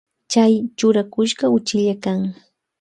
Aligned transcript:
Chay 0.31 0.53
churakushka 0.77 1.45
uchilla 1.57 1.95
kan. 2.03 2.19